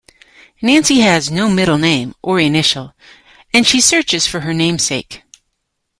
Nancy 0.63 1.01
has 1.01 1.29
no 1.29 1.47
middle 1.47 1.77
name 1.77 2.15
or 2.23 2.39
initial 2.39 2.95
and 3.53 3.67
she 3.67 3.79
searches 3.79 4.25
for 4.25 4.39
her 4.39 4.51
namesake. 4.51 5.21